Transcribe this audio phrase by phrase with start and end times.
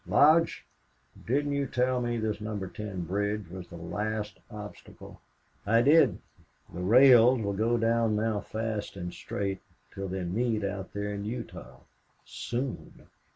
[0.07, 0.65] Lodge,
[1.27, 5.21] didn't you tell me this Number Ten bridge was the last obstacle?"
[5.63, 6.17] "I did.
[6.73, 9.61] The rails will go down now fast and straight
[9.93, 11.81] till they meet out there in Utah!
[12.25, 13.09] Soon!"